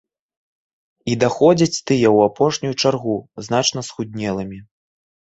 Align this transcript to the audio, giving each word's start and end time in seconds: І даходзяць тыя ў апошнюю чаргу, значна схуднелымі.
І 1.11 1.17
даходзяць 1.23 1.83
тыя 1.89 2.07
ў 2.15 2.31
апошнюю 2.31 2.71
чаргу, 2.85 3.17
значна 3.49 3.83
схуднелымі. 3.91 4.59